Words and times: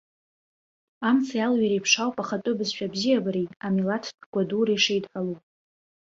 Амцеи 1.07 1.41
алҩеи 1.45 1.69
реиԥш 1.71 1.93
ауп 2.03 2.17
ахатәы 2.21 2.51
бызшәа 2.57 2.85
абзиабареи 2.89 3.47
амилаҭтә 3.65 4.23
гәадуреи 4.33 4.81
шеидҳәалоу. 4.83 5.37